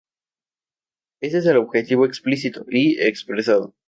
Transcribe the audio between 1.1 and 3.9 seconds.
Ese es el objetivo explícito y expresado.